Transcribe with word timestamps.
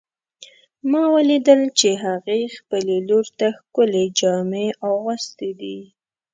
ما 0.91 1.03
ولیدل 1.15 1.61
چې 1.79 1.89
هغې 2.05 2.41
خپل 2.57 2.85
لور 3.07 3.25
ته 3.39 3.47
ښکلې 3.57 4.05
جامې 4.19 4.67
اغوستې 4.89 5.49
دي 5.59 5.77